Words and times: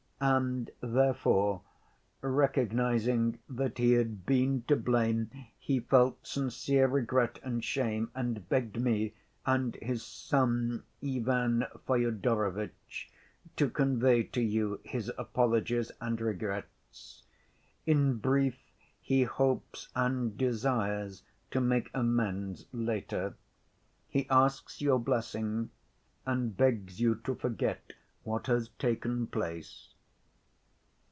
And 0.23 0.69
therefore, 0.81 1.63
recognizing 2.21 3.39
that 3.49 3.79
he 3.79 3.93
had 3.93 4.23
been 4.23 4.61
to 4.67 4.75
blame, 4.75 5.31
he 5.57 5.79
felt 5.79 6.27
sincere 6.27 6.87
regret 6.87 7.39
and 7.41 7.63
shame, 7.63 8.11
and 8.13 8.47
begged 8.47 8.79
me, 8.79 9.15
and 9.47 9.73
his 9.77 10.05
son 10.05 10.83
Ivan 11.03 11.65
Fyodorovitch, 11.87 13.09
to 13.55 13.67
convey 13.67 14.21
to 14.21 14.41
you 14.41 14.79
his 14.83 15.11
apologies 15.17 15.91
and 15.99 16.21
regrets. 16.21 17.23
In 17.87 18.17
brief, 18.17 18.59
he 19.01 19.23
hopes 19.23 19.89
and 19.95 20.37
desires 20.37 21.23
to 21.49 21.59
make 21.59 21.89
amends 21.95 22.67
later. 22.71 23.33
He 24.07 24.29
asks 24.29 24.81
your 24.81 24.99
blessing, 24.99 25.71
and 26.27 26.55
begs 26.55 26.99
you 27.01 27.15
to 27.23 27.33
forget 27.33 27.93
what 28.21 28.45
has 28.45 28.69
taken 28.77 29.25
place." 29.25 29.87